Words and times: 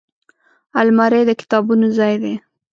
الماري 0.79 1.21
د 1.27 1.31
کتابونو 1.41 1.85
ځای 1.97 2.13
دی 2.23 2.33